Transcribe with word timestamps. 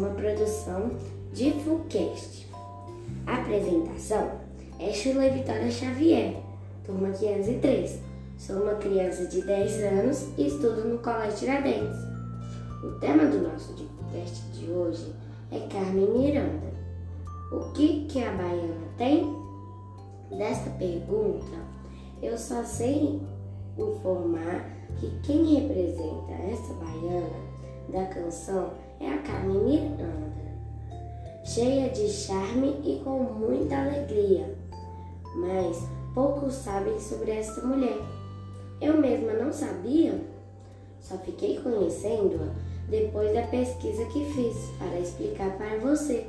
uma 0.00 0.08
produção 0.14 0.92
de 1.30 1.52
Fullcast. 1.52 2.48
A 3.26 3.34
apresentação 3.34 4.30
é 4.78 4.90
Chula 4.94 5.28
Vitória 5.28 5.70
Xavier, 5.70 6.36
turma 6.86 7.10
503. 7.10 8.00
Sou 8.38 8.62
uma 8.62 8.76
criança 8.76 9.26
de 9.26 9.42
10 9.42 9.82
anos 9.92 10.28
e 10.38 10.46
estudo 10.46 10.88
no 10.88 10.98
Colégio 11.00 11.40
Tiradentes. 11.40 11.98
O 12.82 12.92
tema 12.92 13.26
do 13.26 13.46
nosso 13.46 13.74
podcast 13.74 14.40
de 14.52 14.70
hoje 14.70 15.12
é 15.52 15.58
Carmen 15.68 16.08
Miranda. 16.10 16.72
O 17.52 17.70
que, 17.72 18.06
que 18.06 18.24
a 18.24 18.32
baiana 18.32 18.88
tem? 18.96 19.36
Desta 20.30 20.70
pergunta, 20.70 21.58
eu 22.22 22.38
só 22.38 22.64
sei 22.64 23.20
informar 23.76 24.64
que 24.98 25.10
quem 25.22 25.56
representa 25.56 26.32
essa 26.50 26.72
baiana 26.72 27.50
da 27.92 28.06
canção 28.06 28.72
é 29.00 29.08
a 29.08 29.18
Carmen 29.22 29.58
Miranda, 29.64 30.30
cheia 31.42 31.88
de 31.88 32.06
charme 32.08 32.80
e 32.84 33.00
com 33.02 33.18
muita 33.18 33.76
alegria. 33.76 34.54
Mas 35.36 35.82
poucos 36.14 36.54
sabem 36.54 36.98
sobre 37.00 37.30
esta 37.32 37.66
mulher. 37.66 37.98
Eu 38.80 38.98
mesma 38.98 39.32
não 39.32 39.52
sabia, 39.52 40.20
só 41.00 41.16
fiquei 41.18 41.58
conhecendo-a 41.60 42.48
depois 42.88 43.32
da 43.34 43.42
pesquisa 43.46 44.04
que 44.06 44.24
fiz 44.32 44.56
para 44.78 44.98
explicar 44.98 45.56
para 45.56 45.78
você. 45.78 46.26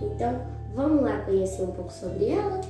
Então, 0.00 0.40
vamos 0.74 1.02
lá 1.02 1.20
conhecer 1.20 1.62
um 1.62 1.72
pouco 1.72 1.92
sobre 1.92 2.30
ela? 2.30 2.60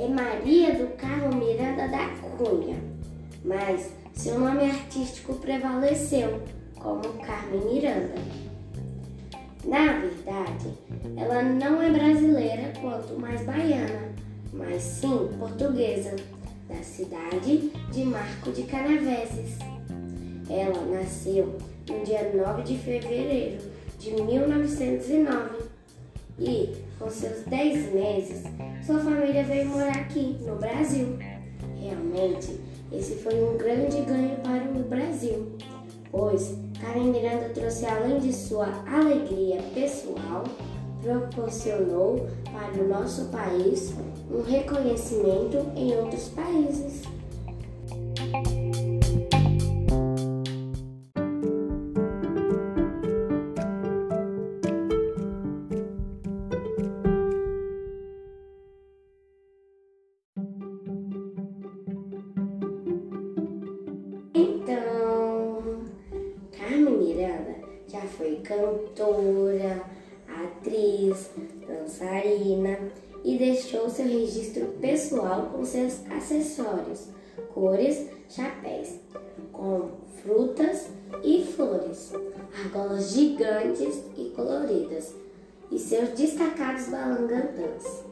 É 0.00 0.08
Maria 0.08 0.74
do 0.74 0.96
Carmo 0.96 1.36
Miranda 1.36 1.86
da 1.88 2.08
Cunha, 2.38 2.78
mas 3.44 3.92
seu 4.14 4.40
nome 4.40 4.64
artístico 4.64 5.34
prevaleceu 5.34 6.40
como 6.74 7.02
Carmen 7.22 7.60
Miranda. 7.70 8.14
Na 9.62 9.98
verdade, 9.98 10.72
ela 11.18 11.42
não 11.42 11.82
é 11.82 11.90
brasileira 11.90 12.72
quanto 12.80 13.20
mais 13.20 13.42
baiana, 13.42 14.08
mas 14.54 14.82
sim 14.82 15.28
portuguesa, 15.38 16.16
da 16.66 16.82
cidade 16.82 17.70
de 17.92 18.04
Marco 18.04 18.52
de 18.52 18.62
Canaveses. 18.62 19.58
Ela 20.48 20.80
nasceu 20.86 21.58
no 21.90 22.02
dia 22.04 22.32
9 22.34 22.62
de 22.62 22.78
fevereiro 22.78 23.58
de 23.98 24.12
1909 24.12 25.69
e, 26.40 26.74
com 26.98 27.10
seus 27.10 27.44
10 27.44 27.92
meses, 27.92 28.42
sua 28.84 28.98
família 28.98 29.44
veio 29.44 29.66
morar 29.66 29.96
aqui, 29.96 30.38
no 30.40 30.56
Brasil. 30.56 31.18
Realmente, 31.78 32.58
esse 32.90 33.16
foi 33.16 33.34
um 33.34 33.56
grande 33.56 34.00
ganho 34.00 34.36
para 34.38 34.64
o 34.64 34.82
Brasil, 34.88 35.52
pois 36.10 36.56
Karen 36.80 37.12
Miranda 37.12 37.50
trouxe, 37.50 37.84
além 37.86 38.18
de 38.18 38.32
sua 38.32 38.66
alegria 38.86 39.60
pessoal, 39.74 40.44
proporcionou 41.02 42.26
para 42.44 42.82
o 42.82 42.88
nosso 42.88 43.26
país 43.26 43.94
um 44.30 44.42
reconhecimento 44.42 45.58
em 45.76 45.94
outros 45.96 46.28
países. 46.28 47.02
Já 68.00 68.08
foi 68.08 68.36
cantora, 68.36 69.82
atriz, 70.26 71.30
dançarina 71.66 72.78
e 73.22 73.36
deixou 73.36 73.90
seu 73.90 74.06
registro 74.06 74.66
pessoal 74.80 75.50
com 75.52 75.64
seus 75.64 76.00
acessórios, 76.10 77.08
cores, 77.52 78.08
chapéus, 78.28 78.94
com 79.52 79.90
frutas 80.22 80.88
e 81.22 81.44
flores, 81.44 82.12
argolas 82.64 83.10
gigantes 83.10 84.02
e 84.16 84.30
coloridas 84.30 85.14
e 85.70 85.78
seus 85.78 86.10
destacados 86.10 86.88
balangantãs. 86.88 88.04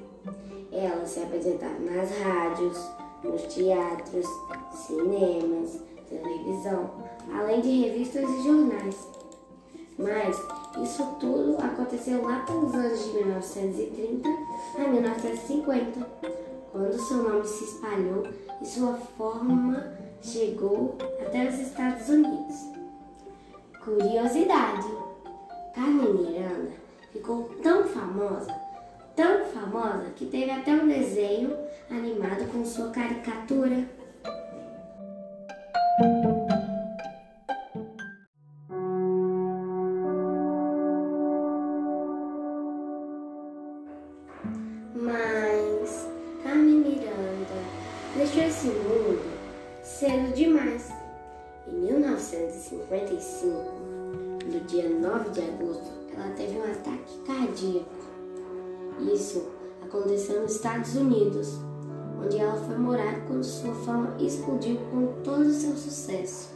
Ela 0.70 1.06
se 1.06 1.20
apresentava 1.20 1.78
nas 1.78 2.10
rádios, 2.18 2.78
nos 3.24 3.42
teatros, 3.54 4.26
cinemas, 4.86 5.82
televisão, 6.08 6.90
além 7.32 7.62
de 7.62 7.70
revistas 7.80 8.28
e 8.28 8.42
jornais. 8.42 9.17
Mas 9.98 10.40
isso 10.80 11.04
tudo 11.18 11.56
aconteceu 11.60 12.22
lá 12.22 12.38
pelos 12.46 12.72
anos 12.72 13.04
de 13.04 13.14
1930 13.14 14.28
a 14.78 14.88
1950, 14.88 16.00
quando 16.70 16.98
seu 16.98 17.16
nome 17.16 17.44
se 17.44 17.64
espalhou 17.64 18.22
e 18.62 18.66
sua 18.66 18.94
forma 18.94 19.92
chegou 20.22 20.96
até 21.20 21.48
os 21.48 21.58
Estados 21.58 22.08
Unidos. 22.08 22.54
Curiosidade: 23.84 24.88
Carmen 25.74 26.14
Miranda 26.14 26.70
ficou 27.12 27.50
tão 27.60 27.82
famosa, 27.84 28.54
tão 29.16 29.46
famosa, 29.46 30.10
que 30.14 30.26
teve 30.26 30.50
até 30.50 30.72
um 30.72 30.86
desenho 30.86 31.56
animado 31.90 32.46
com 32.52 32.64
sua 32.64 32.90
caricatura. 32.90 33.97
Deixou 48.18 48.42
esse 48.42 48.66
mundo 48.66 49.22
cedo 49.80 50.34
demais. 50.34 50.90
Em 51.68 51.72
1955, 51.72 53.46
no 54.44 54.60
dia 54.66 54.88
9 54.88 55.30
de 55.30 55.40
agosto, 55.40 55.86
ela 56.16 56.30
teve 56.34 56.58
um 56.58 56.64
ataque 56.64 57.16
cardíaco. 57.24 57.94
Isso 59.14 59.46
aconteceu 59.82 60.42
nos 60.42 60.56
Estados 60.56 60.96
Unidos, 60.96 61.60
onde 62.20 62.38
ela 62.38 62.56
foi 62.56 62.76
morar 62.76 63.24
quando 63.28 63.44
sua 63.44 63.72
fama 63.72 64.16
explodiu 64.18 64.78
com 64.90 65.22
todo 65.22 65.42
o 65.42 65.52
seu 65.52 65.76
sucesso. 65.76 66.48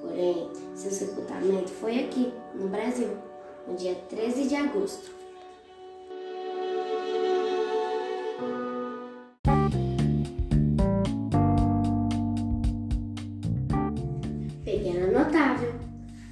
Porém, 0.00 0.50
seu 0.76 0.92
sepultamento 0.92 1.70
foi 1.70 1.98
aqui, 2.04 2.32
no 2.54 2.68
Brasil, 2.68 3.08
no 3.66 3.74
dia 3.74 3.96
13 4.08 4.46
de 4.46 4.54
agosto. 4.54 5.19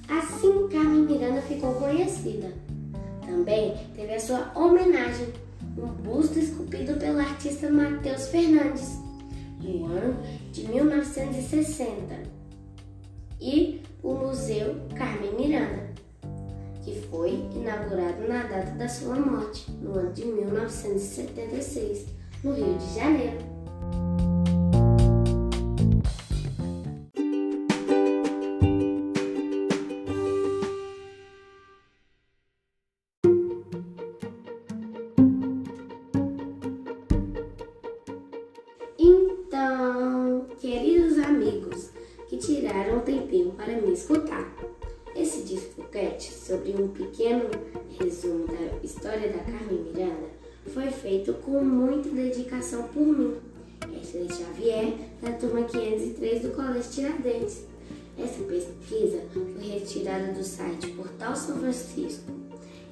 Assim, 0.09 0.69
Carmen 0.69 1.07
Miranda 1.07 1.41
ficou 1.43 1.75
conhecida. 1.75 2.53
Também 3.25 3.75
teve 3.95 4.15
a 4.15 4.21
sua 4.21 4.53
homenagem, 4.55 5.29
um 5.77 5.87
busto 5.87 6.39
esculpido 6.39 6.95
pelo 6.99 7.19
artista 7.19 7.71
Matheus 7.71 8.29
Fernandes, 8.29 8.99
no 9.61 9.87
ano 9.87 10.17
de 10.53 10.69
1960, 10.69 12.23
e 13.41 13.83
o 14.03 14.15
Museu 14.15 14.77
Carmen 14.95 15.35
Miranda, 15.35 15.89
que 16.83 17.01
foi 17.11 17.31
inaugurado 17.55 18.29
na 18.29 18.43
data 18.45 18.73
da 18.73 18.89
sua 18.89 19.17
morte, 19.17 19.71
no 19.73 19.99
ano 19.99 20.13
de 20.13 20.25
1976, 20.25 22.07
no 22.45 22.53
Rio 22.53 22.79
de 22.79 22.95
Janeiro. 22.95 23.58
Tiraram 42.79 42.99
um 42.99 43.01
tempinho 43.01 43.51
para 43.53 43.77
me 43.77 43.93
escutar, 43.93 44.49
esse 45.17 45.43
discoquete 45.43 46.33
sobre 46.33 46.71
um 46.81 46.89
pequeno 46.89 47.51
resumo 47.99 48.47
da 48.47 48.79
história 48.85 49.29
da 49.29 49.39
Carmen 49.39 49.83
Miranda 49.85 50.29
foi 50.73 50.89
feito 50.91 51.33
com 51.35 51.65
muita 51.65 52.09
dedicação 52.11 52.85
por 52.89 53.05
mim, 53.05 53.37
Ashley 53.83 54.29
Xavier, 54.29 54.95
da 55.21 55.33
turma 55.33 55.65
503 55.65 56.43
do 56.43 56.51
Colégio 56.51 56.91
Tiradentes. 56.93 57.65
Essa 58.17 58.45
pesquisa 58.45 59.23
foi 59.33 59.55
retirada 59.61 60.33
do 60.33 60.45
site 60.45 60.89
Portal 60.89 61.35
São 61.35 61.59
Francisco. 61.59 62.31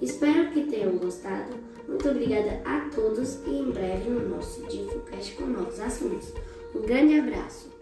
Espero 0.01 0.51
que 0.53 0.65
tenham 0.65 0.97
gostado. 0.97 1.55
Muito 1.87 2.09
obrigada 2.09 2.61
a 2.65 2.89
todos 2.95 3.39
e 3.47 3.51
em 3.51 3.71
breve 3.71 4.11
no 4.11 4.29
nosso 4.29 4.63
DifoCast 4.63 5.35
com 5.35 5.47
novos 5.47 5.79
assuntos. 5.79 6.33
Um 6.75 6.83
grande 6.83 7.19
abraço! 7.19 7.76